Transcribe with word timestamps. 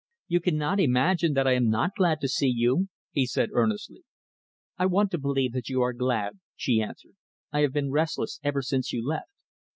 "You 0.27 0.39
cannot 0.39 0.79
imagine 0.79 1.33
that 1.33 1.45
I 1.45 1.51
am 1.51 1.69
not 1.69 1.91
glad 1.97 2.21
to 2.21 2.27
see 2.27 2.47
you," 2.47 2.87
he 3.11 3.27
said 3.27 3.49
earnestly. 3.53 4.01
"I 4.79 4.87
want 4.87 5.11
to 5.11 5.19
believe 5.19 5.53
that 5.53 5.69
you 5.69 5.83
are 5.83 5.93
glad," 5.93 6.39
she 6.55 6.81
answered. 6.81 7.13
"I 7.51 7.59
have 7.59 7.71
been 7.73 7.91
restless 7.91 8.39
ever 8.43 8.63
since 8.63 8.91
you 8.91 9.07
left. 9.07 9.29